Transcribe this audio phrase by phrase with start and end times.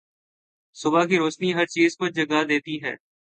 [0.75, 2.95] صبح کی روشنی ہر چیز کو جگا دیتی ہے۔